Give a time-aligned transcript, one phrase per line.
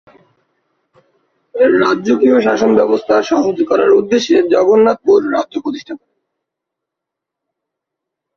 [1.81, 6.17] রাজ্যকিয় শাসন ব্যবস্থা সহজ করার উদ্দেশ্যে জগন্নাথপুর রাজ্য প্রতিষ্ঠা করেন।